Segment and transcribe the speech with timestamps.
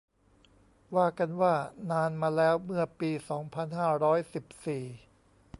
[0.95, 1.53] ว่ากันว่า
[1.91, 4.83] นานมาแล้ว เมื่อปี สองพันห้าร้อยสิบสี่